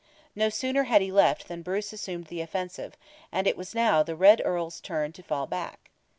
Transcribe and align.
No 0.35 0.49
sooner 0.49 0.85
had 0.85 1.03
he 1.03 1.11
left 1.11 1.47
than 1.47 1.61
Bruce 1.61 1.93
assumed 1.93 2.25
the 2.25 2.41
offensive, 2.41 2.97
and 3.31 3.45
it 3.45 3.55
was 3.55 3.75
now 3.75 4.01
the 4.01 4.15
Red 4.15 4.41
Earl's 4.43 4.81
turn 4.81 5.11
to 5.11 5.21
fall 5.21 5.45
back. 5.45 5.91